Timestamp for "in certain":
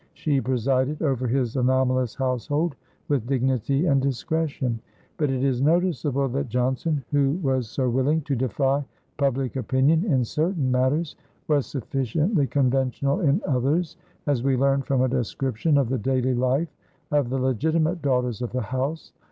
10.11-10.71